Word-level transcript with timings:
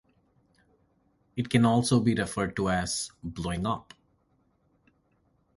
It 1.35 1.51
can 1.51 1.63
also 1.63 1.99
be 1.99 2.15
referred 2.15 2.55
to 2.55 2.71
as 2.71 3.11
"blowing 3.21 3.67
up". 3.67 3.93